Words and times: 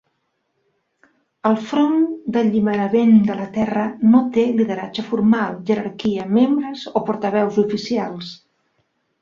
El 1.49 1.57
Front 1.71 1.99
d'Alliberament 2.37 3.13
de 3.29 3.35
la 3.43 3.47
Terra 3.59 3.85
no 4.15 4.23
té 4.39 4.47
lideratge 4.63 5.07
formal, 5.13 5.55
jerarquia, 5.69 6.27
membres 6.41 6.89
o 7.03 7.07
portaveus 7.11 7.65
oficials. 7.69 8.37